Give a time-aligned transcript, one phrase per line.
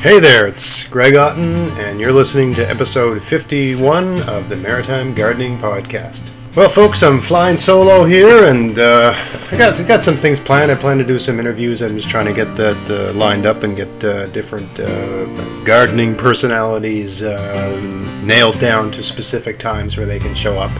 [0.00, 5.58] Hey there, it's Greg Otten, and you're listening to episode 51 of the Maritime Gardening
[5.58, 6.30] Podcast.
[6.54, 9.12] Well, folks, I'm flying solo here, and uh,
[9.50, 10.70] I, got, I got some things planned.
[10.70, 11.82] I plan to do some interviews.
[11.82, 15.24] I'm just trying to get that uh, lined up and get uh, different uh,
[15.64, 20.70] gardening personalities uh, nailed down to specific times where they can show up.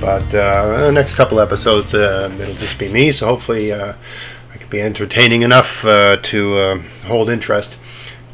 [0.00, 3.94] But uh, the next couple episodes, it'll just be me, so hopefully I
[4.54, 7.78] can be entertaining enough to hold interest.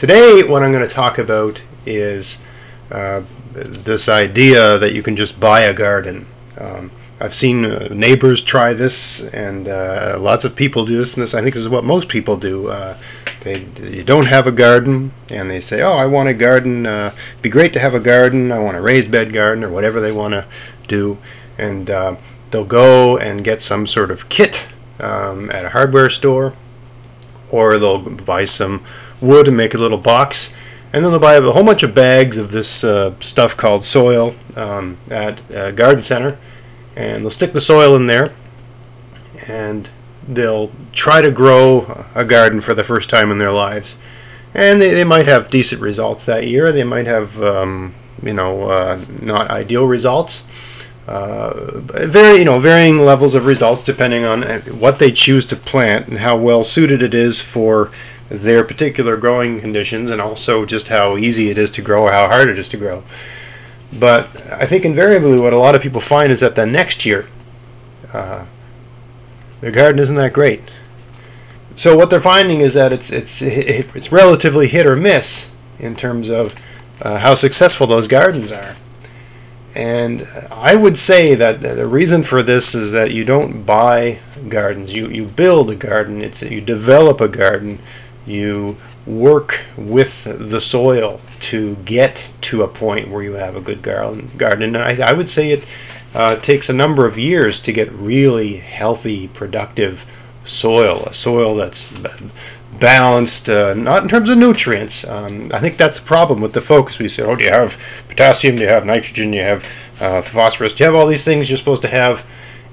[0.01, 2.43] Today, what I'm going to talk about is
[2.91, 3.21] uh,
[3.53, 6.27] this idea that you can just buy a garden.
[6.59, 6.91] Um,
[7.21, 11.13] I've seen uh, neighbors try this, and uh, lots of people do this.
[11.13, 12.69] And this, I think, this is what most people do.
[12.69, 12.97] Uh,
[13.43, 16.87] they, they don't have a garden, and they say, "Oh, I want a garden.
[16.87, 18.53] Uh, it'd be great to have a garden.
[18.53, 20.47] I want a raised bed garden, or whatever they want to
[20.89, 21.19] do."
[21.59, 22.17] And uh,
[22.51, 24.65] they'll go and get some sort of kit
[24.99, 26.55] um, at a hardware store,
[27.51, 28.83] or they'll buy some
[29.21, 30.55] wood and make a little box.
[30.93, 34.35] And then they'll buy a whole bunch of bags of this uh, stuff called soil
[34.57, 36.37] um, at a garden center,
[36.97, 38.33] and they'll stick the soil in there,
[39.47, 39.89] and
[40.29, 43.97] they'll try to grow a garden for the first time in their lives.
[44.53, 46.73] And they, they might have decent results that year.
[46.73, 50.45] They might have, um, you know, uh, not ideal results.
[51.07, 55.57] Uh, very, you know, varying levels of results depending on uh, what they choose to
[55.57, 57.91] plant and how well suited it is for
[58.31, 62.29] their particular growing conditions and also just how easy it is to grow or how
[62.29, 63.03] hard it is to grow.
[63.93, 67.27] But I think invariably what a lot of people find is that the next year,
[68.13, 68.45] uh,
[69.61, 70.63] their garden isn't that great.
[71.75, 76.31] So what they're finding is that it's it's it's relatively hit or miss in terms
[76.31, 76.55] of
[77.03, 78.77] uh, how successful those gardens are.
[79.75, 84.93] And I would say that the reason for this is that you don't buy gardens,
[84.93, 87.79] you, you build a garden, it's you develop a garden
[88.31, 93.83] you work with the soil to get to a point where you have a good
[93.83, 94.31] garden.
[94.63, 95.65] And I, I would say it
[96.15, 100.05] uh, takes a number of years to get really healthy, productive
[100.45, 101.93] soil, a soil that's
[102.79, 105.07] balanced, uh, not in terms of nutrients.
[105.07, 106.99] Um, I think that's the problem with the focus.
[106.99, 107.77] We say, oh, do you have
[108.09, 108.57] potassium?
[108.57, 109.31] Do you have nitrogen?
[109.31, 109.65] Do you have
[110.01, 110.75] uh, phosphorus?
[110.75, 112.25] Do you have all these things you're supposed to have?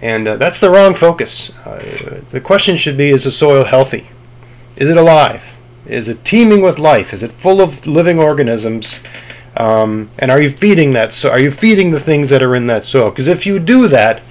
[0.01, 1.55] And uh, that's the wrong focus.
[1.57, 4.07] Uh, the question should be, is the soil healthy?
[4.77, 5.55] Is it alive?
[5.87, 7.13] Is it teeming with life?
[7.13, 8.99] Is it full of living organisms?
[9.55, 11.13] Um, and are you feeding that?
[11.13, 13.09] So are you feeding the things that are in that soil?
[13.09, 14.21] Because if you do that,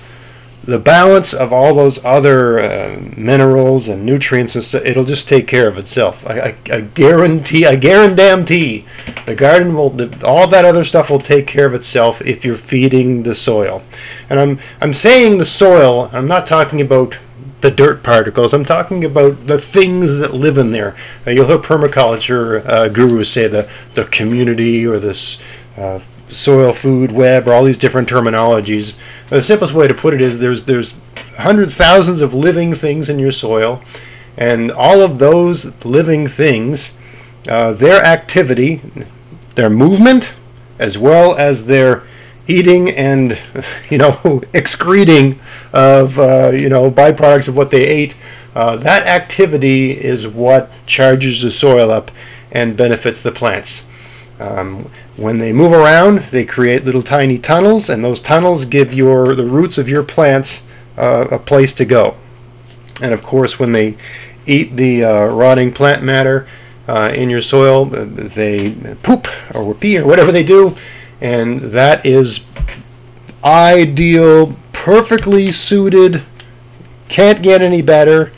[0.67, 5.47] the balance of all those other uh, minerals and nutrients and stuff, it'll just take
[5.47, 6.27] care of itself.
[6.27, 8.85] I, I, I guarantee, I guarantee,
[9.27, 12.57] the garden will, the, all that other stuff will take care of itself if you're
[12.57, 13.83] feeding the soil.
[14.29, 16.11] And I'm, I'm saying the soil.
[16.13, 17.17] I'm not talking about
[17.61, 18.53] the dirt particles.
[18.53, 20.97] I'm talking about the things that live in there.
[21.27, 25.39] Uh, you'll hear permaculture uh, gurus say the, the community or this
[25.77, 28.95] uh, soil food web or all these different terminologies.
[29.29, 30.95] The simplest way to put it is there's there's
[31.37, 33.83] hundreds, thousands of living things in your soil,
[34.37, 36.93] and all of those living things,
[37.49, 38.81] uh, their activity,
[39.55, 40.35] their movement,
[40.79, 42.03] as well as their
[42.47, 43.41] eating and
[43.91, 45.39] you know excreting
[45.73, 48.17] of uh, you know byproducts of what they ate.
[48.55, 52.11] Uh, that activity is what charges the soil up
[52.51, 53.87] and benefits the plants.
[54.41, 59.35] Um, when they move around, they create little tiny tunnels, and those tunnels give your
[59.35, 62.17] the roots of your plants uh, a place to go.
[63.03, 63.97] And of course, when they
[64.47, 66.47] eat the uh, rotting plant matter
[66.89, 68.71] uh, in your soil, they
[69.03, 70.77] poop or pee or whatever they do,
[71.21, 72.47] and that is
[73.45, 76.23] ideal, perfectly suited,
[77.09, 78.33] can't get any better.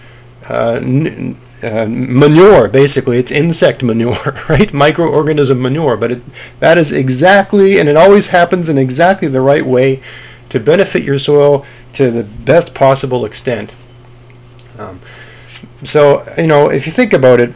[0.49, 4.15] Uh, n- uh, manure, basically, it's insect manure,
[4.49, 4.73] right?
[4.73, 6.23] Microorganism manure, but it,
[6.61, 10.03] that is exactly, and it always happens in exactly the right way
[10.51, 13.75] to benefit your soil to the best possible extent.
[14.79, 15.01] Um,
[15.85, 17.55] so, you know, if you think about it,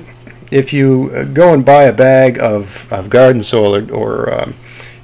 [0.50, 4.55] if you go and buy a bag of, of garden soil or, or um,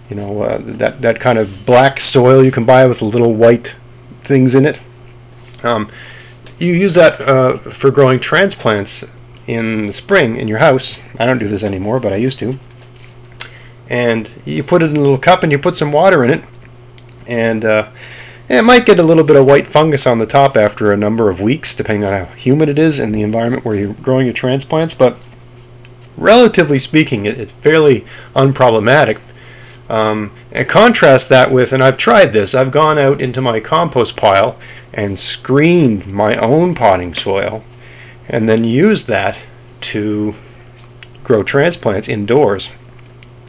[0.09, 3.75] you know, uh, that that kind of black soil you can buy with little white
[4.23, 4.81] things in it.
[5.63, 5.91] Um,
[6.59, 9.05] you use that uh, for growing transplants
[9.47, 10.99] in the spring in your house.
[11.19, 12.59] I don't do this anymore, but I used to.
[13.89, 16.45] And you put it in a little cup and you put some water in it,
[17.27, 17.91] and uh,
[18.49, 21.31] it might get a little bit of white fungus on the top after a number
[21.31, 24.35] of weeks, depending on how humid it is in the environment where you're growing your
[24.35, 24.95] transplants.
[24.95, 25.17] But
[26.17, 29.19] relatively speaking, it's fairly unproblematic
[29.89, 34.17] um, and contrast that with, and I've tried this, I've gone out into my compost
[34.17, 34.59] pile
[34.93, 37.65] and screened my own potting soil
[38.29, 39.41] and then used that
[39.81, 40.35] to
[41.25, 42.69] grow transplants indoors.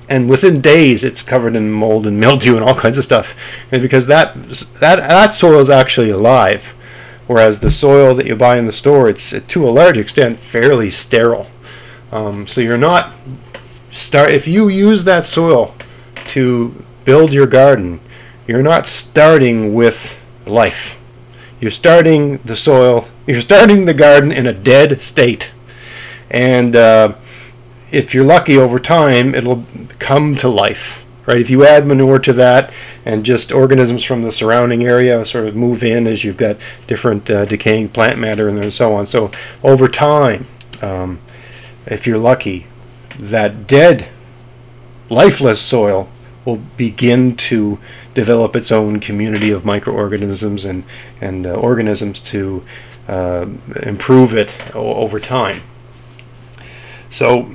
[0.08, 3.82] And within days, it's covered in mold and mildew and all kinds of stuff, and
[3.82, 4.34] because that
[4.80, 6.64] that that soil is actually alive,
[7.28, 10.90] whereas the soil that you buy in the store, it's to a large extent fairly
[10.90, 11.46] sterile.
[12.12, 13.14] Um, so you're not
[13.92, 15.76] start if you use that soil
[16.30, 16.74] to
[17.06, 18.00] build your garden,
[18.48, 21.00] you're not starting with life.
[21.60, 25.52] You're starting the soil, you're starting the garden in a dead state.
[26.32, 27.16] And uh,
[27.92, 29.66] if you're lucky over time, it'll
[30.00, 31.06] come to life.
[31.26, 31.42] Right?
[31.42, 32.74] If you add manure to that
[33.06, 37.30] and just organisms from the surrounding area sort of move in as you've got different
[37.30, 39.06] uh, decaying plant matter in there and so on.
[39.06, 39.30] So
[39.64, 40.48] over time,
[40.82, 41.20] um,
[41.86, 42.66] if you're lucky,
[43.20, 44.08] that dead,
[45.10, 46.10] lifeless soil
[46.46, 47.80] will begin to
[48.14, 50.84] develop its own community of microorganisms and,
[51.22, 52.64] and uh, organisms to
[53.08, 53.46] uh,
[53.84, 55.62] improve it o- over time.
[57.10, 57.54] So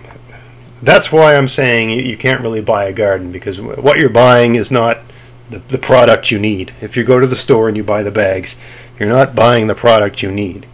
[0.83, 4.57] that's why I'm saying you, you, can't really buy a garden because what you're buying
[4.57, 4.99] is not
[5.51, 6.75] the, the product you need.
[6.81, 8.57] If you go to the store and you buy the bags,
[8.99, 10.67] you're not buying the product you need.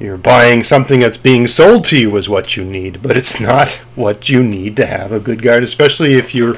[0.00, 3.70] You're buying something that's being sold to you as what you need, but it's not
[3.96, 6.56] what you need to have a good garden, especially if you're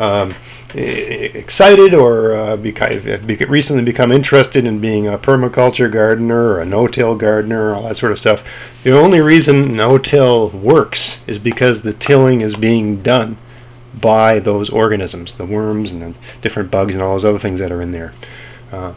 [0.00, 0.34] um,
[0.74, 7.68] excited or uh, recently become interested in being a permaculture gardener or a no-till gardener,
[7.68, 8.82] or all that sort of stuff.
[8.82, 13.36] The only reason no-till works is because the tilling is being done
[13.92, 17.70] by those organisms, the worms and the different bugs and all those other things that
[17.70, 18.14] are in there.
[18.72, 18.94] Uh,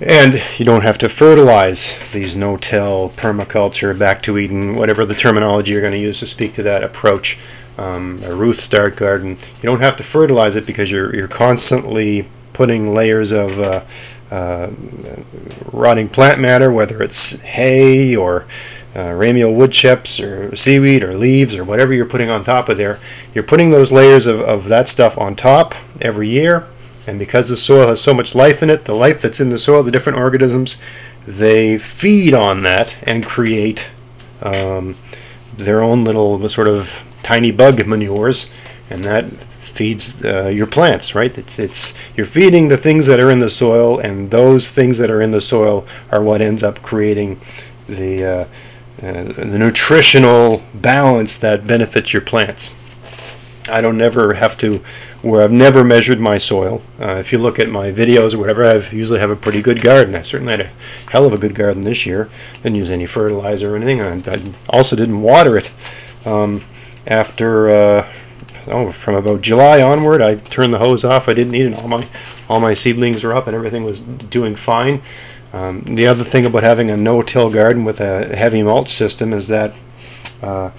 [0.00, 5.72] and you don't have to fertilize these no-till, permaculture, back to Eden, whatever the terminology
[5.72, 7.38] you're going to use to speak to that approach.
[7.80, 12.28] Um, a Ruth Stout garden, you don't have to fertilize it because you're you're constantly
[12.52, 13.84] putting layers of uh,
[14.30, 14.70] uh,
[15.72, 18.44] rotting plant matter, whether it's hay or
[18.94, 22.76] uh, ramial wood chips or seaweed or leaves or whatever you're putting on top of
[22.76, 22.98] there.
[23.34, 26.66] You're putting those layers of, of that stuff on top every year
[27.06, 29.58] and because the soil has so much life in it, the life that's in the
[29.58, 30.76] soil, the different organisms,
[31.26, 33.90] they feed on that and create
[34.42, 34.94] um,
[35.64, 36.92] their own little sort of
[37.22, 38.52] tiny bug manures,
[38.88, 39.24] and that
[39.60, 41.36] feeds uh, your plants, right?
[41.38, 45.10] It's, it's you're feeding the things that are in the soil, and those things that
[45.10, 47.40] are in the soil are what ends up creating
[47.88, 48.44] the uh,
[49.02, 52.70] uh, the nutritional balance that benefits your plants.
[53.68, 54.84] I don't ever have to
[55.22, 56.82] where I've never measured my soil.
[56.98, 59.80] Uh, if you look at my videos or whatever, I usually have a pretty good
[59.82, 60.14] garden.
[60.14, 60.70] I certainly had a
[61.10, 62.30] hell of a good garden this year.
[62.62, 64.00] Didn't use any fertilizer or anything.
[64.00, 65.70] I, I also didn't water it.
[66.24, 66.62] Um,
[67.06, 68.12] after uh,
[68.68, 71.28] oh, from about July onward, I turned the hose off.
[71.28, 71.78] I didn't need it.
[71.78, 72.06] All my
[72.48, 75.02] all my seedlings were up and everything was doing fine.
[75.52, 79.48] Um, the other thing about having a no-till garden with a heavy mulch system is
[79.48, 79.74] that
[80.42, 80.70] uh,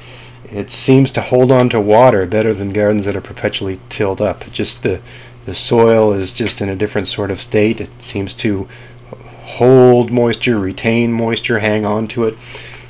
[0.52, 4.50] it seems to hold on to water better than gardens that are perpetually tilled up.
[4.52, 5.00] Just the
[5.46, 7.82] the soil is just in a different sort of state.
[7.82, 8.68] It seems to
[9.42, 12.38] hold moisture, retain moisture, hang on to it.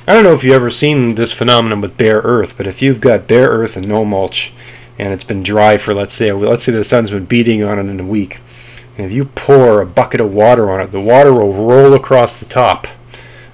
[0.06, 3.00] I don't know if you've ever seen this phenomenon with bare earth, but if you've
[3.00, 4.52] got bare earth and no mulch,
[4.98, 7.90] and it's been dry for let's say let's say the sun's been beating on it
[7.90, 8.40] in a week,
[8.98, 12.38] and if you pour a bucket of water on it, the water will roll across
[12.38, 12.86] the top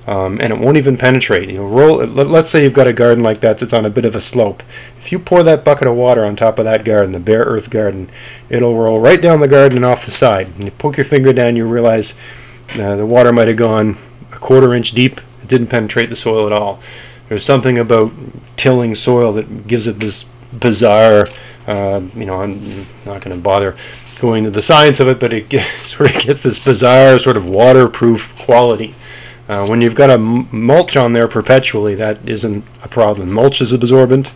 [0.09, 1.51] um, and it won't even penetrate.
[1.51, 1.97] You know, roll.
[1.99, 4.63] Let's say you've got a garden like that that's on a bit of a slope.
[5.01, 7.69] If you pour that bucket of water on top of that garden, the bare earth
[7.69, 8.09] garden,
[8.49, 10.47] it'll roll right down the garden and off the side.
[10.47, 12.15] And you poke your finger down, you realize
[12.75, 13.99] uh, the water might have gone
[14.33, 15.19] a quarter inch deep.
[15.43, 16.81] It didn't penetrate the soil at all.
[17.29, 18.11] There's something about
[18.57, 20.25] tilling soil that gives it this
[20.55, 21.27] bizarre.
[21.67, 23.77] Uh, you know, I'm not going to bother
[24.21, 27.37] going to the science of it, but it gets, sort of gets this bizarre sort
[27.37, 28.95] of waterproof quality.
[29.49, 33.33] Uh, when you've got a mulch on there perpetually, that isn't a problem.
[33.33, 34.33] Mulch is absorbent,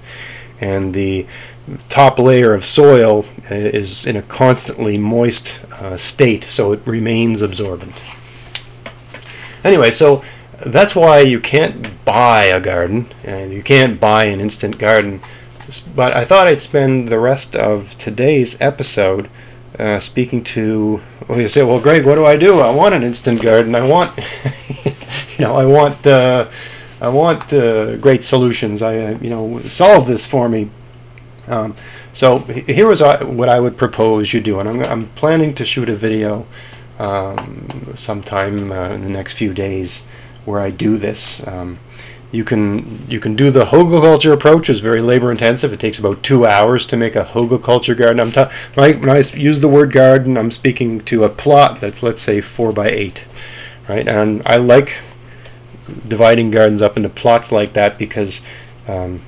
[0.60, 1.26] and the
[1.88, 7.42] top layer of soil uh, is in a constantly moist uh, state, so it remains
[7.42, 7.92] absorbent.
[9.62, 10.24] Anyway, so
[10.64, 15.20] that's why you can't buy a garden, and you can't buy an instant garden.
[15.94, 19.28] But I thought I'd spend the rest of today's episode
[19.78, 22.60] uh, speaking to, well, you say, well, Greg, what do I do?
[22.60, 23.74] I want an instant garden.
[23.74, 24.18] I want,
[25.42, 26.50] know, I want, uh,
[27.00, 28.82] I want uh, great solutions.
[28.82, 30.70] I, uh, you know, solve this for me.
[31.48, 31.74] Um,
[32.12, 35.88] so here is what I would propose you do, and I'm, I'm planning to shoot
[35.88, 36.46] a video
[36.98, 40.06] um, sometime uh, in the next few days
[40.44, 41.46] where I do this.
[41.46, 41.78] Um,
[42.30, 44.70] you can you can do the hugelkultur approach.
[44.70, 45.72] is very labor intensive.
[45.72, 48.20] It takes about two hours to make a hugelkultur garden.
[48.20, 51.80] I'm ta- when, I, when I use the word garden, I'm speaking to a plot
[51.80, 53.24] that's let's say four by eight,
[53.88, 54.06] right?
[54.06, 54.98] And I like
[56.06, 58.42] dividing gardens up into plots like that because
[58.88, 59.20] um,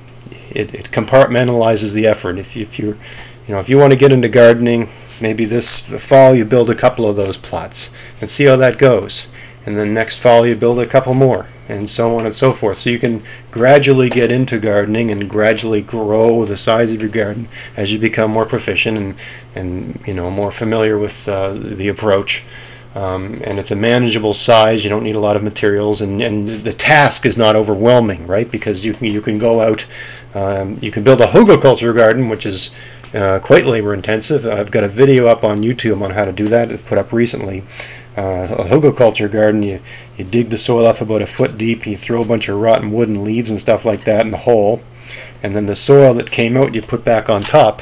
[0.51, 2.37] it, it compartmentalizes the effort.
[2.37, 2.97] If, if you
[3.47, 4.89] you know if you want to get into gardening,
[5.21, 7.91] maybe this fall you build a couple of those plots
[8.21, 9.27] and see how that goes.
[9.65, 12.77] And then next fall you build a couple more, and so on and so forth.
[12.77, 17.47] So you can gradually get into gardening and gradually grow the size of your garden
[17.75, 19.15] as you become more proficient and
[19.55, 22.43] and you know more familiar with uh, the approach.
[22.95, 24.85] Um, and it's a manageable size.
[24.85, 28.49] You don't need a lot of materials, and, and the task is not overwhelming, right?
[28.49, 29.85] Because you can you can go out,
[30.33, 32.73] um, you can build a hugelkultur garden, which is
[33.13, 34.45] uh, quite labor intensive.
[34.45, 37.11] I've got a video up on YouTube on how to do that, it put up
[37.11, 37.63] recently.
[38.17, 39.81] Uh, a hugelkultur garden, you,
[40.17, 42.93] you dig the soil up about a foot deep, you throw a bunch of rotten
[42.93, 44.81] wood and leaves and stuff like that in the hole,
[45.43, 47.81] and then the soil that came out you put back on top,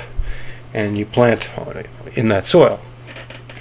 [0.74, 1.48] and you plant
[2.15, 2.79] in that soil.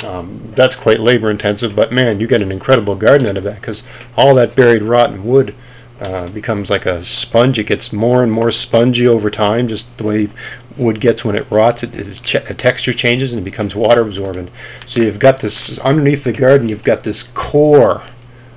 [0.05, 3.57] Um, that's quite labor intensive, but man, you get an incredible garden out of that
[3.57, 5.55] because all that buried rotten wood
[6.01, 7.59] uh, becomes like a sponge.
[7.59, 10.29] It gets more and more spongy over time, just the way
[10.77, 11.85] wood gets when it rots.
[11.85, 14.51] It, it texture changes and it becomes water absorbent.
[14.87, 16.69] So you've got this underneath the garden.
[16.69, 18.03] You've got this core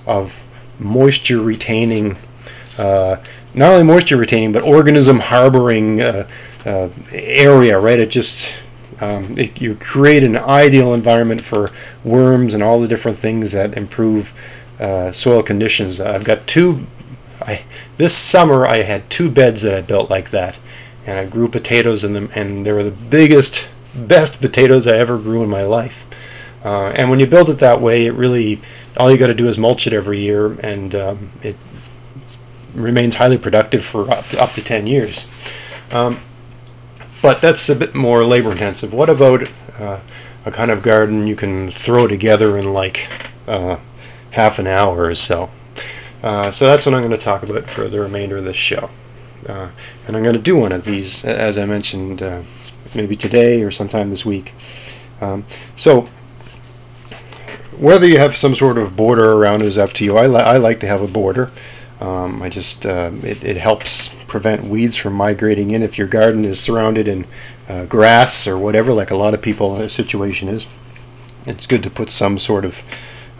[0.07, 0.41] of
[0.79, 2.17] moisture retaining,
[2.79, 3.17] uh,
[3.53, 6.27] not only moisture retaining, but organism harboring uh,
[6.65, 7.77] uh area.
[7.77, 7.99] Right?
[7.99, 8.55] It just
[8.99, 11.69] um, it, you create an ideal environment for
[12.03, 14.33] worms and all the different things that improve
[14.79, 15.99] uh, soil conditions.
[15.99, 16.85] I've got two.
[17.41, 17.63] I,
[17.97, 20.57] this summer I had two beds that I built like that,
[21.05, 25.17] and I grew potatoes in them, and they were the biggest, best potatoes I ever
[25.17, 26.05] grew in my life.
[26.63, 28.59] Uh, and when you build it that way, it really
[28.97, 31.55] all you got to do is mulch it every year, and um, it
[32.73, 35.25] remains highly productive for up to, up to 10 years.
[35.91, 36.19] Um,
[37.21, 38.93] but that's a bit more labor intensive.
[38.93, 39.43] What about
[39.79, 39.99] uh,
[40.45, 43.09] a kind of garden you can throw together in like
[43.47, 43.77] uh,
[44.31, 45.49] half an hour or so?
[46.23, 48.89] Uh, so that's what I'm going to talk about for the remainder of this show.
[49.47, 49.69] Uh,
[50.07, 52.41] and I'm going to do one of these, as I mentioned, uh,
[52.95, 54.53] maybe today or sometime this week.
[55.21, 55.45] Um,
[55.75, 56.09] so
[57.77, 60.17] whether you have some sort of border around is up to you.
[60.17, 61.51] I, li- I like to have a border.
[61.99, 65.81] Um, I just uh, it, it, helps prevent weeds from migrating in.
[65.81, 67.25] If your garden is surrounded in
[67.69, 70.67] uh, grass or whatever, like a lot of people uh, situation is,
[71.45, 72.83] it's good to put some sort of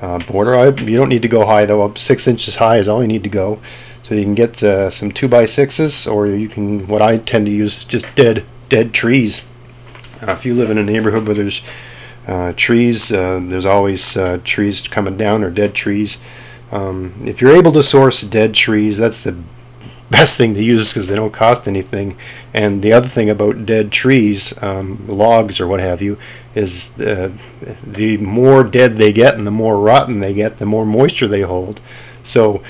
[0.02, 0.56] uh, border.
[0.56, 1.94] I, you don't need to go high though.
[1.96, 3.60] Six inches high is all you need to go.
[4.04, 6.88] So you can get uh, some two by sixes, or you can.
[6.88, 9.42] What I tend to use is just dead dead trees.
[10.26, 11.62] Uh, if you live in a neighborhood where there's
[12.56, 16.24] trees, there's always trees coming down or dead trees.
[16.72, 19.36] Um, if you're able to source dead trees, that's the
[20.10, 22.18] best thing to use because they don't cost anything.
[22.54, 26.18] And the other thing about dead trees, um, logs or what have you,
[26.54, 27.32] is uh,
[27.86, 31.42] the more dead they get and the more rotten they get, the more moisture they
[31.42, 31.80] hold.
[32.24, 32.64] So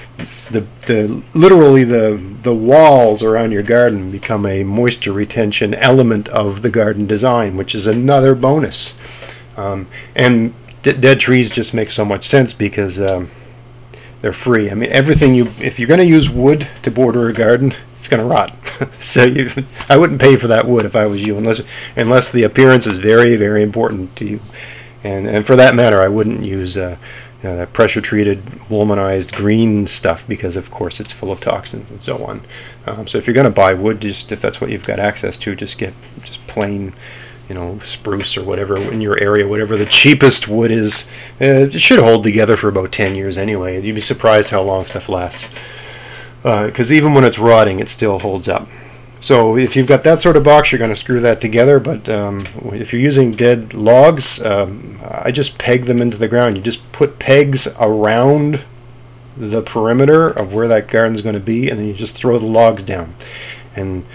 [0.52, 6.62] the, the literally the the walls around your garden become a moisture retention element of
[6.62, 9.00] the garden design, which is another bonus.
[9.56, 13.30] Um, and d- dead trees just make so much sense because um,
[14.26, 14.72] they're free.
[14.72, 18.08] I mean, everything you if you're going to use wood to border a garden, it's
[18.08, 18.52] going to rot.
[19.00, 19.52] so you,
[19.88, 21.62] I wouldn't pay for that wood if I was you, unless
[21.96, 24.40] unless the appearance is very very important to you.
[25.04, 26.98] And and for that matter, I wouldn't use uh,
[27.44, 32.26] uh, pressure treated Wolmanized green stuff because of course it's full of toxins and so
[32.26, 32.42] on.
[32.88, 35.38] Um, so if you're going to buy wood, just if that's what you've got access
[35.38, 36.94] to, just get just plain
[37.48, 41.08] you know, spruce or whatever in your area, whatever the cheapest wood is,
[41.40, 43.82] it should hold together for about 10 years anyway.
[43.82, 45.50] You'd be surprised how long stuff lasts.
[46.42, 48.68] Because uh, even when it's rotting, it still holds up.
[49.20, 51.80] So if you've got that sort of box, you're going to screw that together.
[51.80, 56.58] But um, if you're using dead logs, um, I just peg them into the ground.
[56.58, 58.64] You just put pegs around
[59.38, 62.46] the perimeter of where that garden's going to be, and then you just throw the
[62.46, 63.16] logs down,
[63.76, 64.06] and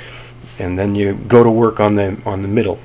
[0.58, 2.78] and then you go to work on the on the middle.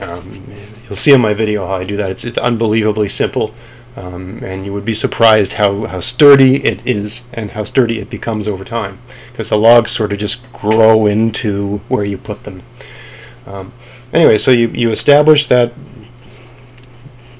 [0.00, 0.44] Um,
[0.84, 2.10] you'll see in my video how I do that.
[2.10, 3.54] It's, it's unbelievably simple,
[3.96, 8.10] um, and you would be surprised how, how sturdy it is and how sturdy it
[8.10, 8.98] becomes over time,
[9.30, 12.60] because the logs sort of just grow into where you put them.
[13.46, 13.72] Um,
[14.12, 15.72] anyway, so you, you establish that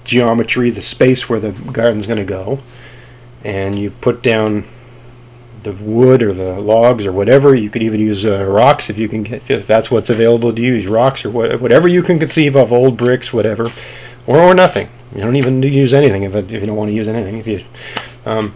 [0.05, 2.61] geometry, the space where the garden's going to go,
[3.43, 4.65] and you put down
[5.65, 7.55] the wood or the logs or whatever.
[7.55, 10.63] You could even use uh, rocks if you can get if that's what's available to
[10.63, 13.71] use rocks or what, whatever you can conceive of, old bricks, whatever,
[14.27, 14.89] or, or nothing.
[15.15, 17.39] You don't even use anything if, if you don't want to use anything.
[17.39, 17.65] If you,
[18.27, 18.55] um,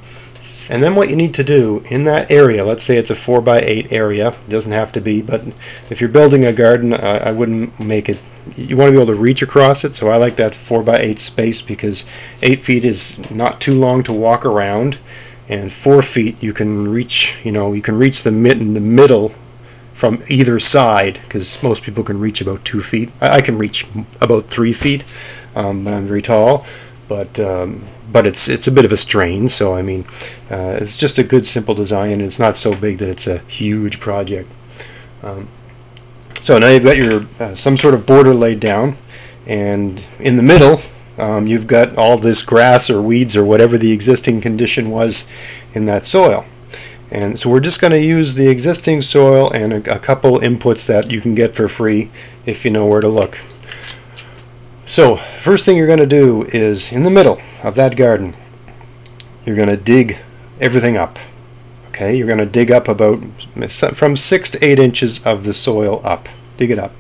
[0.71, 3.41] and then what you need to do in that area, let's say it's a 4
[3.41, 5.43] by 8 area, it doesn't have to be, but
[5.89, 8.19] if you're building a garden, I, I wouldn't make it,
[8.55, 10.99] you want to be able to reach across it, so I like that 4 by
[10.99, 12.05] 8 space because
[12.43, 14.99] 8 feet is not too long to walk around
[15.49, 18.81] and four feet you can reach you know you can reach the mid in the
[18.81, 19.33] middle
[19.99, 23.11] from either side because most people can reach about two feet.
[23.21, 23.85] I, I can reach
[24.21, 25.05] about three feet,
[25.57, 26.67] um, but I'm very tall.
[27.09, 29.49] But um, but it's it's a bit of a strain.
[29.49, 30.05] So I mean,
[30.51, 33.39] uh, it's just a good simple design, and it's not so big that it's a
[33.39, 34.49] huge project.
[35.25, 35.49] Um,
[36.41, 38.97] so now you've got your uh, some sort of border laid down,
[39.49, 40.81] and in the middle
[41.19, 45.29] um, you've got all this grass or weeds or whatever the existing condition was
[45.75, 46.45] in that soil.
[47.11, 50.87] And so we're just going to use the existing soil and a, a, couple inputs
[50.87, 52.11] that you can get for free
[52.45, 53.39] if you know where to look.
[54.85, 58.37] So first thing you're going to do is in the middle of that garden,
[59.45, 60.19] you're going to dig
[60.61, 61.19] everything up.
[61.89, 63.21] Okay, you're going to dig up about
[63.95, 66.29] from six to eight inches of the soil up.
[66.59, 66.93] Dig it up.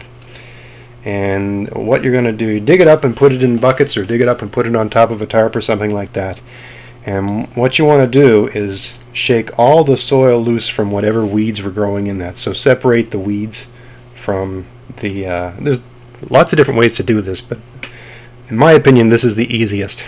[1.05, 4.05] And what you're going to do, dig it up and put it in buckets or
[4.05, 6.41] dig it up and put it on top of a tarp or something like that.
[7.07, 11.63] And what you want to do is shake all the soil loose from whatever weeds
[11.63, 12.37] were growing in that.
[12.37, 13.67] So separate the weeds
[14.15, 14.67] from
[14.99, 15.27] the.
[15.27, 15.81] Uh, there's
[16.29, 17.59] lots of different ways to do this, but
[18.49, 20.05] in my opinion, this is the easiest.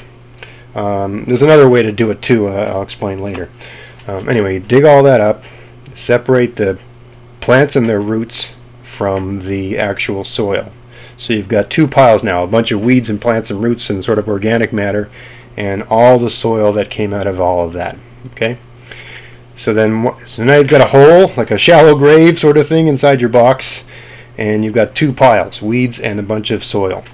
[0.75, 2.49] Um, there's another way to do it too.
[2.49, 3.49] Uh, I'll explain later.
[4.07, 5.45] Um, anyway, dig all that up,
[5.95, 6.79] separate the
[7.41, 10.71] plants and their roots from the actual soil.
[11.21, 14.03] So you've got two piles now, a bunch of weeds and plants and roots and
[14.03, 15.11] sort of organic matter,
[15.55, 17.99] and all the soil that came out of all of that.
[18.29, 18.57] Okay.
[19.55, 22.89] So then, so now you've got a hole, like a shallow grave sort of thing
[22.89, 23.85] inside your box,
[24.39, 27.05] and you've got two piles, weeds and a bunch of soil.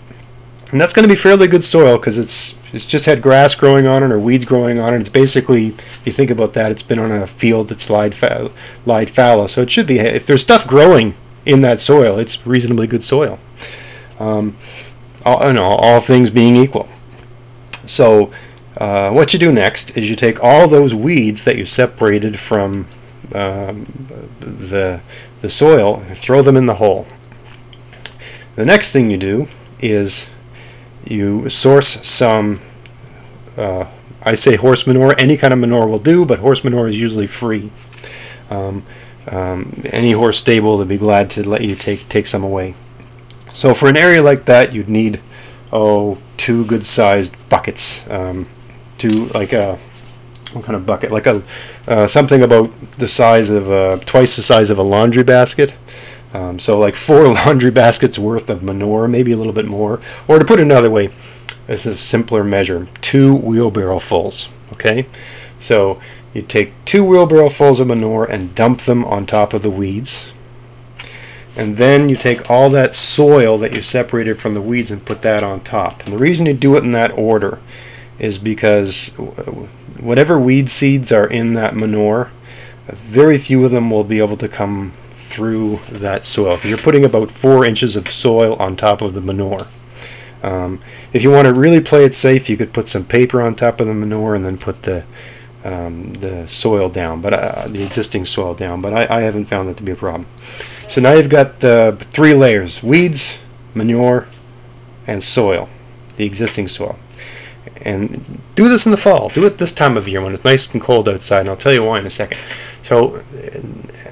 [0.71, 3.89] And that's going to be fairly good soil because it's it's just had grass growing
[3.89, 5.01] on it or weeds growing on it.
[5.01, 8.53] It's basically, if you think about that, it's been on a field that's lied, fa-
[8.85, 9.49] lied fallow.
[9.49, 13.41] So it should be, if there's stuff growing in that soil, it's reasonably good soil.
[14.19, 14.57] Um,
[15.25, 16.89] all, you know, all things being equal.
[17.87, 18.33] So
[18.77, 22.87] uh, what you do next is you take all those weeds that you separated from
[23.35, 23.87] um,
[24.41, 25.01] the,
[25.43, 27.07] the soil and throw them in the hole.
[28.55, 29.49] The next thing you do
[29.81, 30.29] is
[31.05, 32.61] you source some,
[33.57, 33.87] uh,
[34.23, 37.27] I say horse manure, any kind of manure will do, but horse manure is usually
[37.27, 37.71] free.
[38.51, 38.85] Um,
[39.29, 42.75] um, any horse stable would be glad to let you take take some away.
[43.57, 45.19] So for an area like that, you'd need
[45.73, 48.07] oh two good sized buckets.
[48.09, 48.47] Um,
[48.99, 49.79] two like a
[50.53, 51.11] what kind of bucket?
[51.11, 51.43] Like a
[51.89, 55.73] uh, something about the size of uh, twice the size of a laundry basket.
[56.35, 60.01] Um, so like four laundry baskets worth of manure, maybe a little bit more.
[60.29, 61.09] Or to put it another way,
[61.67, 64.51] this is a simpler measure: two wheelbarrow fulls.
[64.75, 65.07] Okay,
[65.61, 66.03] so
[66.35, 70.31] you take two wheelbarrow fulls of manure and dump them on top of the weeds.
[71.57, 75.23] And then you take all that soil that you separated from the weeds and put
[75.23, 76.05] that on top.
[76.05, 77.59] And the reason you do it in that order
[78.19, 79.09] is because
[79.99, 82.31] whatever weed seeds are in that manure,
[82.87, 87.05] very few of them will be able to come through that soil because you're putting
[87.05, 89.67] about four inches of soil on top of the manure.
[90.43, 90.81] Um,
[91.13, 93.81] if you want to really play it safe, you could put some paper on top
[93.81, 95.05] of the manure and then put the
[95.67, 98.83] um, the soil down, but uh, the existing soil down.
[98.83, 100.27] But I, I, haven't found that to be a problem.
[100.87, 103.37] So now you've got uh, three layers: weeds,
[103.75, 104.29] manure,
[105.09, 105.69] and soil,
[106.17, 106.97] the existing soil.
[107.85, 109.29] And do this in the fall.
[109.29, 111.73] Do it this time of year when it's nice and cold outside, and I'll tell
[111.73, 112.39] you why in a second.
[112.83, 113.23] So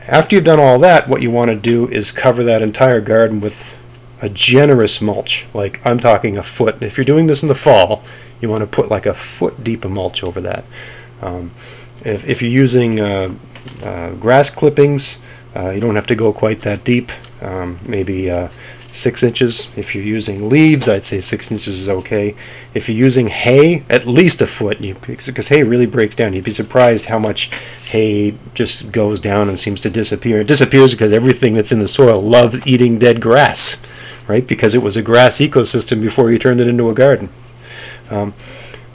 [0.09, 3.40] after you've done all that, what you want to do is cover that entire garden
[3.40, 3.79] with
[4.21, 5.47] a generous mulch.
[5.55, 6.83] Like I'm talking a foot.
[6.83, 8.03] If you're doing this in the fall,
[8.40, 10.64] you want to put like a foot deep of mulch over that.
[11.24, 11.50] Um,
[12.04, 13.34] if, if, you're using uh,
[13.82, 15.18] uh, grass clippings,
[15.56, 17.10] uh, you don't have to go quite that deep.
[17.40, 18.48] Um, maybe uh,
[18.92, 19.68] six inches.
[19.76, 22.37] If you're using leaves, I'd say six inches is okay.
[22.74, 26.32] If you're using hay, at least a foot, because hay really breaks down.
[26.32, 27.50] You'd be surprised how much
[27.87, 30.40] hay just goes down and seems to disappear.
[30.40, 33.82] It disappears because everything that's in the soil loves eating dead grass,
[34.28, 34.46] right?
[34.46, 37.28] Because it was a grass ecosystem before you turned it into a garden.
[38.10, 38.34] Um,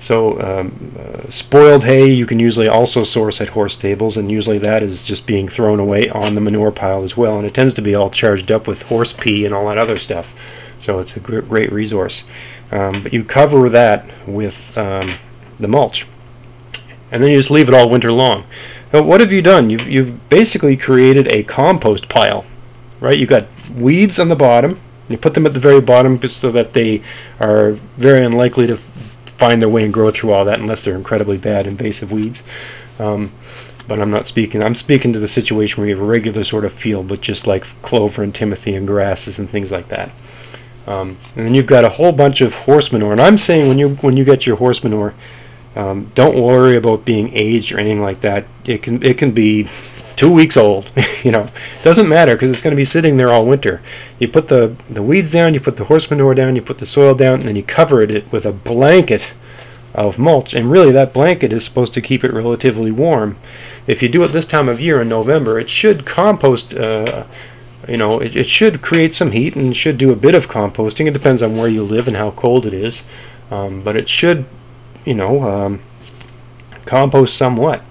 [0.09, 4.57] so um, uh, spoiled hay you can usually also source at horse stables, and usually
[4.57, 7.75] that is just being thrown away on the manure pile as well, and it tends
[7.75, 10.33] to be all charged up with horse pee and all that other stuff.
[10.79, 12.23] So it's a great resource.
[12.71, 15.13] Um, but you cover that with um,
[15.59, 16.07] the mulch,
[17.11, 18.45] and then you just leave it all winter long.
[18.89, 19.69] What have you done?
[19.69, 22.47] You've, you've basically created a compost pile,
[22.99, 23.15] right?
[23.15, 23.45] You've got
[23.75, 24.79] weeds on the bottom.
[25.07, 27.03] You put them at the very bottom so that they
[27.39, 28.79] are very unlikely to
[29.39, 32.43] find their way and grow through all that unless they're incredibly bad invasive weeds.
[32.99, 33.31] Um,
[33.87, 34.61] but I'm not speaking.
[34.61, 37.47] I'm speaking to the situation where you have a regular sort of field but just
[37.47, 40.11] like clover and timothy and grasses and things like that.
[40.85, 43.13] Um, and then you've got a whole bunch of horse manure.
[43.13, 45.13] And I'm saying when you when you get your horse manure,
[45.75, 48.45] um, don't worry about being aged or anything like that.
[48.65, 49.69] It can it can be
[50.15, 50.91] two weeks old.
[51.23, 51.47] you know,
[51.83, 53.81] doesn't matter because it's going to be sitting there all winter.
[54.19, 56.85] You put the the weeds down, you put the horse manure down, you put the
[56.85, 59.31] soil down, and then you cover it with a blanket
[59.95, 60.53] of mulch.
[60.53, 63.37] And really, that blanket is supposed to keep it relatively warm.
[63.87, 66.73] If you do it this time of year in November, it should compost.
[66.73, 67.23] Uh,
[67.87, 71.07] you know, it, it should create some heat and should do a bit of composting.
[71.07, 73.03] It depends on where you live and how cold it is,
[73.49, 74.45] um, but it should,
[75.05, 75.81] you know, um,
[76.85, 77.81] compost somewhat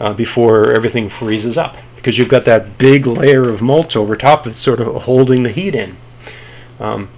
[0.00, 4.44] uh, before everything freezes up because you've got that big layer of mulch over top
[4.44, 5.96] that's sort of holding the heat in.
[6.78, 7.08] Um,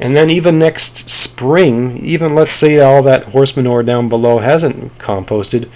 [0.00, 4.98] and then even next spring, even let's say all that horse manure down below hasn't
[4.98, 5.68] composted,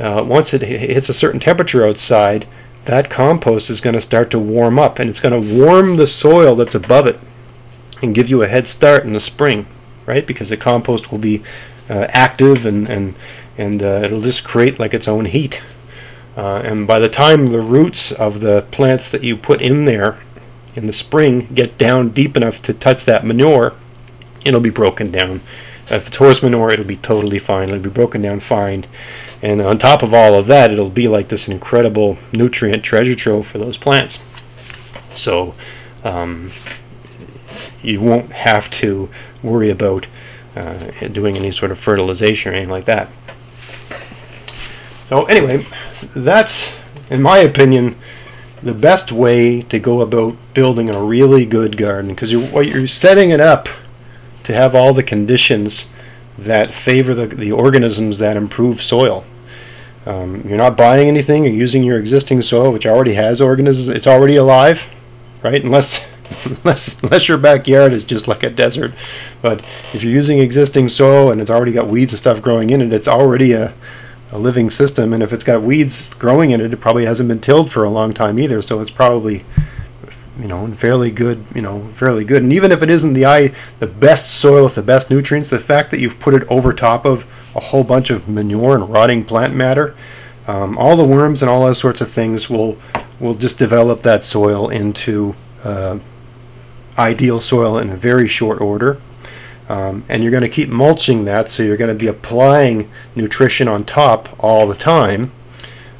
[0.00, 2.46] uh, once it hits a certain temperature outside,
[2.86, 6.06] that compost is going to start to warm up and it's going to warm the
[6.06, 7.20] soil that's above it
[8.00, 9.66] and give you a head start in the spring,
[10.06, 10.26] right?
[10.26, 11.42] Because the compost will be
[11.90, 13.14] uh, active and and
[13.58, 15.62] and uh, it'll just create like its own heat.
[16.36, 20.18] Uh, and by the time the roots of the plants that you put in there
[20.74, 23.72] in the spring get down deep enough to touch that manure,
[24.44, 25.40] it'll be broken down.
[25.90, 27.68] If it's horse manure, it'll be totally fine.
[27.68, 28.86] It'll be broken down fine.
[29.42, 33.46] And on top of all of that, it'll be like this incredible nutrient treasure trove
[33.46, 34.18] for those plants.
[35.14, 35.54] So
[36.02, 36.50] um,
[37.82, 39.10] you won't have to
[39.42, 40.06] worry about
[40.56, 43.08] uh, doing any sort of fertilization or anything like that.
[45.06, 45.66] So anyway,
[46.14, 46.74] that's,
[47.10, 47.96] in my opinion,
[48.62, 53.30] the best way to go about building a really good garden because you're, you're setting
[53.30, 53.68] it up
[54.44, 55.90] to have all the conditions
[56.38, 59.24] that favor the, the organisms that improve soil.
[60.06, 61.44] Um, you're not buying anything.
[61.44, 63.88] You're using your existing soil, which already has organisms.
[63.88, 64.86] It's already alive,
[65.42, 65.62] right?
[65.62, 66.10] Unless,
[66.44, 68.92] unless, unless your backyard is just like a desert.
[69.40, 69.60] But
[69.92, 72.92] if you're using existing soil and it's already got weeds and stuff growing in it,
[72.92, 73.72] it's already a,
[74.34, 75.14] a living system.
[75.14, 77.90] And if it's got weeds growing in it, it probably hasn't been tilled for a
[77.90, 78.60] long time either.
[78.60, 79.44] So it's probably
[80.38, 82.42] you know, fairly good, you know, fairly good.
[82.42, 85.60] And even if it isn't the eye, the best soil with the best nutrients, the
[85.60, 89.24] fact that you've put it over top of a whole bunch of manure and rotting
[89.24, 89.94] plant matter,
[90.48, 92.76] um, all the worms and all those sorts of things will
[93.20, 95.98] will just develop that soil into uh,
[96.98, 99.00] ideal soil in a very short order.
[99.68, 103.68] Um, and you're going to keep mulching that, so you're going to be applying nutrition
[103.68, 105.32] on top all the time.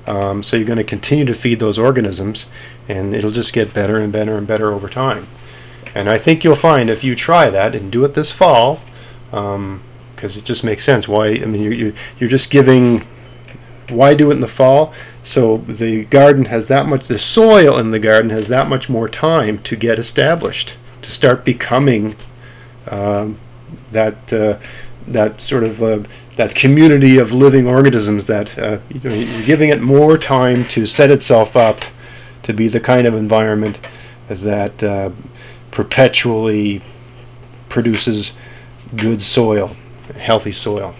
[0.07, 2.47] Um, so you're going to continue to feed those organisms,
[2.89, 5.27] and it'll just get better and better and better over time.
[5.95, 8.81] And I think you'll find if you try that and do it this fall,
[9.31, 9.81] because um,
[10.21, 11.09] it just makes sense.
[11.09, 11.29] Why?
[11.29, 13.07] I mean, you're you're just giving.
[13.89, 14.95] Why do it in the fall?
[15.23, 17.09] So the garden has that much.
[17.09, 21.45] The soil in the garden has that much more time to get established, to start
[21.45, 22.17] becoming
[22.91, 23.39] um,
[23.95, 24.59] that uh,
[25.09, 26.03] that sort of uh,
[26.37, 28.29] that community of living organisms.
[28.29, 31.81] That uh, you're giving it more time to set itself up
[32.45, 33.81] to be the kind of environment
[34.29, 35.11] that uh,
[35.71, 36.81] perpetually
[37.69, 38.37] produces
[38.95, 39.75] good soil,
[40.17, 40.95] healthy soil.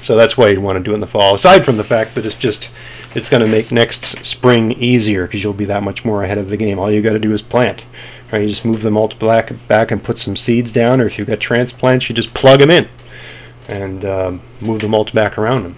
[0.00, 1.34] So that's why you'd want to do it in the fall.
[1.34, 2.70] Aside from the fact that it's just
[3.14, 6.48] it's going to make next spring easier because you'll be that much more ahead of
[6.48, 6.78] the game.
[6.78, 7.84] All you got to do is plant.
[8.30, 8.42] Right?
[8.42, 11.28] You just move the mulch back, back and put some seeds down, or if you've
[11.28, 12.88] got transplants, you just plug them in
[13.68, 15.76] and um, move the mulch back around them.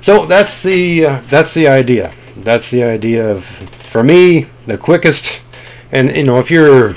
[0.00, 2.12] So that's the uh, that's the idea.
[2.36, 5.40] That's the idea of for me the quickest.
[5.90, 6.94] And you know if you're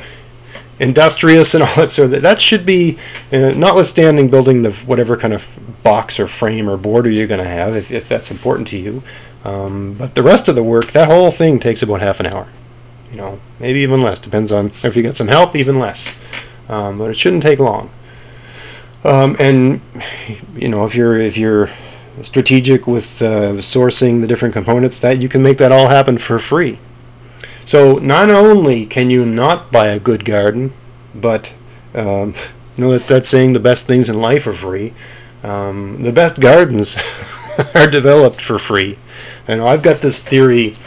[0.79, 2.97] industrious and all that sort of that should be
[3.32, 7.49] uh, notwithstanding building the whatever kind of box or frame or border you're going to
[7.49, 9.03] have if, if that's important to you
[9.43, 12.47] um, but the rest of the work that whole thing takes about half an hour
[13.11, 16.17] you know maybe even less depends on if you get some help even less
[16.67, 17.89] um, but it shouldn't take long
[19.03, 19.81] um, and
[20.55, 21.69] you know if you're if you're
[22.23, 26.37] strategic with uh, sourcing the different components that you can make that all happen for
[26.37, 26.77] free
[27.69, 30.73] so not only can you not buy a good garden,
[31.13, 31.53] but
[31.93, 32.33] um,
[32.75, 34.91] you know that that's saying the best things in life are free.
[35.43, 36.97] Um, the best gardens
[37.75, 38.97] are developed for free.
[39.47, 40.77] And I've got this theory,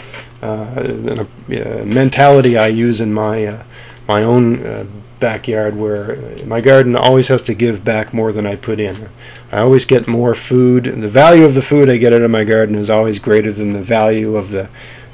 [0.43, 3.63] uh, a, mentality I use in my uh,
[4.09, 4.85] my own uh,
[5.21, 9.09] backyard, where my garden always has to give back more than I put in.
[9.53, 10.85] I always get more food.
[10.85, 13.73] The value of the food I get out of my garden is always greater than
[13.73, 14.69] the value of the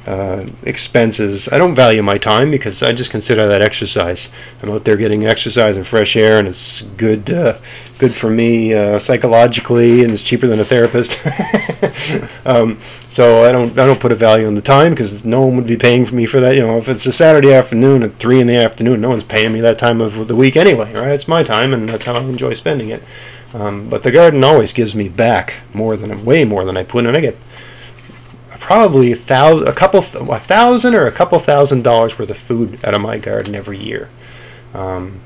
[0.07, 1.49] uh, expenses.
[1.51, 4.33] I don't value my time because I just consider that exercise.
[4.63, 7.59] I'm out there getting exercise and fresh air, and it's good, uh,
[7.99, 11.19] good for me uh, psychologically, and it's cheaper than a therapist.
[12.47, 15.57] um, so I don't, I don't put a value on the time because no one
[15.57, 16.55] would be paying for me for that.
[16.55, 19.53] You know, if it's a Saturday afternoon at three in the afternoon, no one's paying
[19.53, 21.13] me that time of the week anyway, right?
[21.13, 23.03] It's my time, and that's how I enjoy spending it.
[23.55, 27.07] Um, but the garden always gives me back more than way more than I put
[27.07, 27.17] in.
[27.17, 27.37] I get
[28.61, 32.85] probably a, thousand, a couple, a thousand or a couple thousand dollars worth of food
[32.85, 34.09] out of my garden every year.
[34.75, 35.21] Um,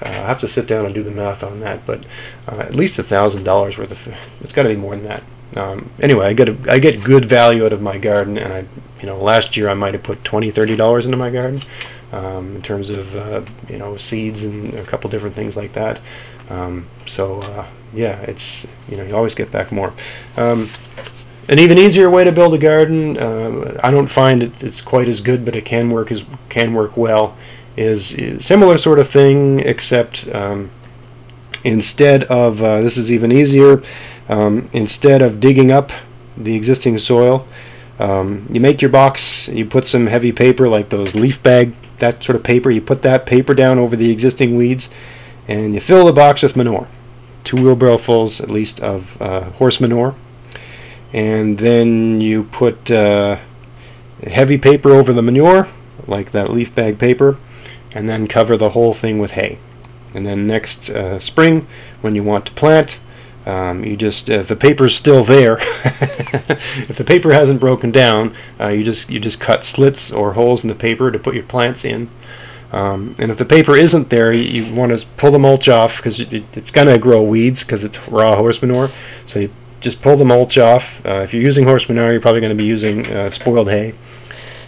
[0.00, 2.04] uh, I have to sit down and do the math on that, but
[2.48, 3.98] uh, at least a thousand dollars worth of.
[3.98, 4.16] Food.
[4.40, 5.22] It's got to be more than that.
[5.56, 8.64] Um, anyway, I get a, I get good value out of my garden, and I,
[9.00, 11.60] you know, last year I might have put twenty, thirty dollars into my garden,
[12.12, 16.00] um, in terms of uh, you know seeds and a couple different things like that.
[16.48, 19.92] Um, so uh, yeah, it's you know you always get back more.
[21.48, 25.08] An even easier way to build a garden, uh, I don't find it, it's quite
[25.08, 27.36] as good, but it can work as can work well.
[27.76, 30.70] Is, is similar sort of thing, except um,
[31.64, 33.82] instead of uh, this is even easier.
[34.28, 35.90] Um, instead of digging up
[36.36, 37.46] the existing soil,
[37.98, 39.48] um, you make your box.
[39.48, 42.70] You put some heavy paper like those leaf bag, that sort of paper.
[42.70, 44.90] You put that paper down over the existing weeds,
[45.48, 46.86] and you fill the box with manure,
[47.42, 50.14] two wheelbarrowfuls at least of uh, horse manure
[51.12, 53.38] and then you put uh,
[54.26, 55.68] heavy paper over the manure,
[56.06, 57.36] like that leaf bag paper,
[57.92, 59.58] and then cover the whole thing with hay.
[60.14, 61.66] And then next uh, spring,
[62.00, 62.98] when you want to plant,
[63.44, 68.68] um, you just if the paper's still there, if the paper hasn't broken down, uh,
[68.68, 71.84] you just you just cut slits or holes in the paper to put your plants
[71.84, 72.08] in.
[72.70, 75.98] Um, and if the paper isn't there, you, you want to pull the mulch off
[75.98, 78.90] because it, it's going to grow weeds because it's raw horse manure.
[79.26, 79.50] So you
[79.82, 81.04] just pull the mulch off.
[81.04, 83.94] Uh, if you're using horse manure, you're probably going to be using uh, spoiled hay,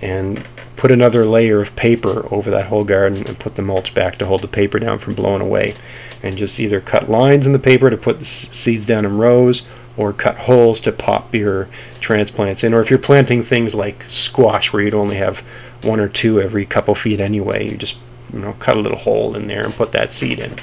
[0.02, 0.44] and
[0.76, 4.26] put another layer of paper over that whole garden and put the mulch back to
[4.26, 5.74] hold the paper down from blowing away.
[6.22, 9.68] And just either cut lines in the paper to put the seeds down in rows,
[9.96, 11.68] or cut holes to pop your
[12.00, 12.74] transplants in.
[12.74, 15.38] Or if you're planting things like squash, where you'd only have
[15.82, 17.96] one or two every couple feet anyway, you just
[18.32, 20.54] you know cut a little hole in there and put that seed in.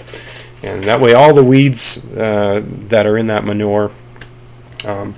[0.63, 3.91] And that way, all the weeds uh, that are in that manure
[4.85, 5.15] um,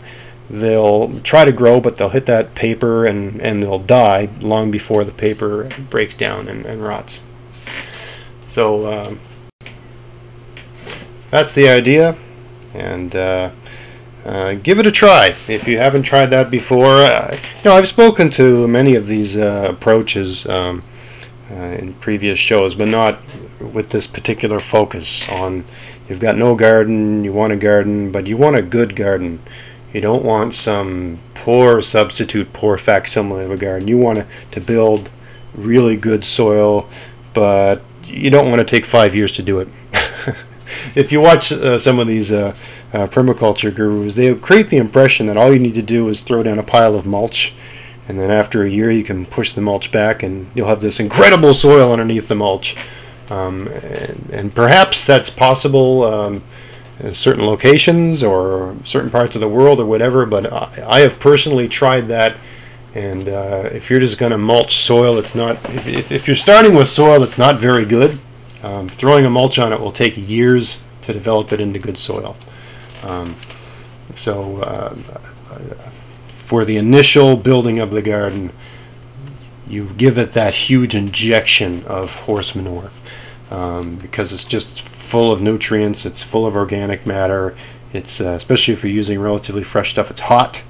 [0.49, 5.03] they'll try to grow, but they'll hit that paper and, and they'll die long before
[5.03, 7.19] the paper breaks down and, and rots.
[8.47, 9.19] So um,
[11.31, 12.15] that's the idea,
[12.73, 13.49] and uh,
[14.25, 16.85] uh, give it a try if you haven't tried that before.
[16.85, 20.83] Uh, you know, I've spoken to many of these uh, approaches um,
[21.49, 23.19] uh, in previous shows, but not
[23.59, 25.63] with this particular focus on
[26.07, 29.41] You've got no garden, you want a garden, but you want a good garden.
[29.93, 33.87] You don't want some poor substitute, poor facsimile of a garden.
[33.87, 35.09] You want to build
[35.55, 36.89] really good soil,
[37.33, 39.67] but you don't want to take five years to do it.
[40.95, 42.55] if you watch uh, some of these uh,
[42.91, 46.43] uh, permaculture gurus, they create the impression that all you need to do is throw
[46.43, 47.53] down a pile of mulch,
[48.07, 50.99] and then after a year you can push the mulch back, and you'll have this
[50.99, 52.75] incredible soil underneath the mulch.
[53.33, 56.43] Um, and, and, perhaps that's possible um,
[56.99, 61.19] in certain locations or certain parts of the world or whatever, but I, I have
[61.19, 62.37] personally tried that.
[62.93, 65.57] And uh, if you're just going to mulch soil, it's not.
[65.71, 68.19] If, if, you're starting with soil that's not very good,
[68.61, 72.35] um, throwing a mulch on it will take years to develop it into good soil.
[73.01, 73.35] Um,
[74.13, 74.95] so, uh,
[76.27, 78.51] for the initial building of the garden,
[79.67, 82.91] you give it that huge injection of horse manure
[83.53, 86.05] um, because it's just full of nutrients.
[86.05, 87.55] It's full of organic matter.
[87.93, 90.09] It's uh, especially if you're using relatively fresh stuff.
[90.09, 90.61] It's hot,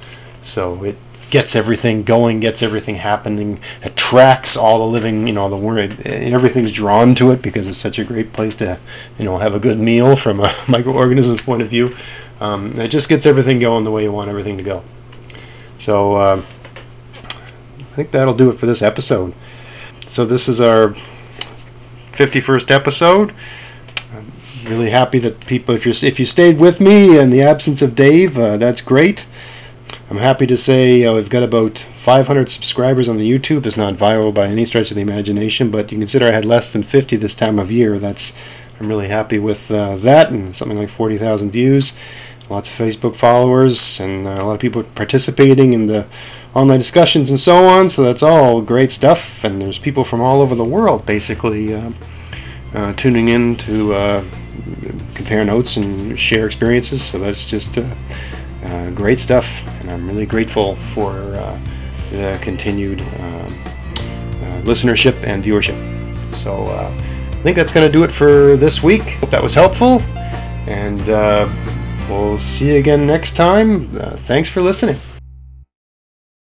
[0.41, 0.97] so it
[1.29, 6.71] gets everything going, gets everything happening, attracts all the living, you know, the world, everything's
[6.71, 8.77] drawn to it because it's such a great place to,
[9.17, 11.95] you know, have a good meal from a microorganism's point of view.
[12.39, 14.83] Um, it just gets everything going the way you want everything to go.
[15.79, 16.41] So uh,
[17.23, 19.33] I think that'll do it for this episode.
[20.05, 20.93] So this is our
[22.13, 23.33] 51st episode.
[24.13, 24.31] I'm
[24.65, 27.95] really happy that people, if you if you stayed with me in the absence of
[27.95, 29.25] Dave, uh, that's great.
[30.09, 33.65] I'm happy to say uh, we've got about 500 subscribers on the YouTube.
[33.65, 36.71] It's not viral by any stretch of the imagination, but you consider I had less
[36.73, 37.97] than 50 this time of year.
[37.97, 38.33] That's
[38.79, 41.93] I'm really happy with uh, that, and something like 40,000 views,
[42.49, 46.05] lots of Facebook followers, and uh, a lot of people participating in the
[46.53, 47.89] online discussions and so on.
[47.89, 49.43] So that's all great stuff.
[49.43, 51.91] And there's people from all over the world basically uh,
[52.73, 54.23] uh, tuning in to uh,
[55.15, 57.03] compare notes and share experiences.
[57.03, 57.95] So that's just uh,
[58.63, 59.63] uh, great stuff.
[59.81, 61.11] And I'm really grateful for
[62.11, 62.99] the continued
[64.63, 66.33] listenership and viewership.
[66.33, 69.01] So I think that's going to do it for this week.
[69.01, 70.01] Hope that was helpful.
[70.67, 71.05] And
[72.07, 73.87] we'll see you again next time.
[73.87, 74.97] thanks for listening.